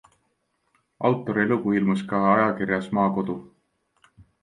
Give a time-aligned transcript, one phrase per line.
[1.09, 3.41] Autori lugu ilmus ka ajakirjas Maakodu.